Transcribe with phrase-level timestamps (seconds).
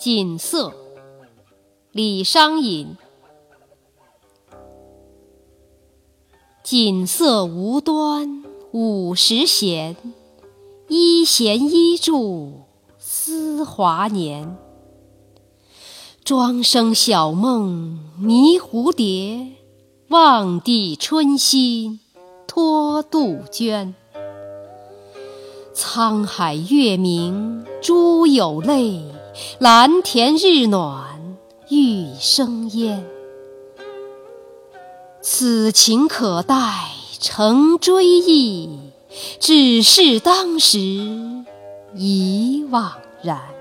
[0.00, 0.72] 锦瑟，
[1.92, 2.96] 李商隐。
[6.62, 8.42] 锦瑟无端
[8.72, 9.94] 五十弦，
[10.88, 12.62] 一弦一柱
[12.96, 14.56] 思华年。
[16.24, 19.48] 庄生晓梦迷蝴蝶，
[20.08, 22.00] 望帝春心
[22.46, 23.94] 托杜鹃。
[25.74, 29.04] 沧海月明珠有泪，
[29.58, 31.36] 蓝田日暖
[31.68, 33.04] 玉生烟。
[35.22, 36.56] 此情可待
[37.18, 38.80] 成追忆，
[39.38, 40.78] 只是当时
[41.94, 42.90] 已惘
[43.22, 43.59] 然。